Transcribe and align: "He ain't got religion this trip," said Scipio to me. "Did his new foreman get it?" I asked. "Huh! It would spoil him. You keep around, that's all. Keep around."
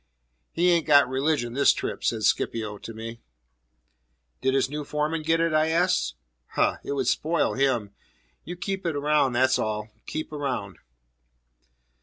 "He 0.51 0.71
ain't 0.71 0.87
got 0.87 1.07
religion 1.07 1.53
this 1.53 1.73
trip," 1.73 2.03
said 2.03 2.23
Scipio 2.23 2.79
to 2.79 2.91
me. 2.95 3.21
"Did 4.41 4.55
his 4.55 4.67
new 4.67 4.83
foreman 4.83 5.21
get 5.21 5.39
it?" 5.39 5.53
I 5.53 5.67
asked. 5.67 6.15
"Huh! 6.53 6.77
It 6.83 6.93
would 6.93 7.05
spoil 7.07 7.53
him. 7.53 7.91
You 8.43 8.55
keep 8.55 8.83
around, 8.87 9.33
that's 9.33 9.59
all. 9.59 9.89
Keep 10.07 10.33
around." 10.33 10.79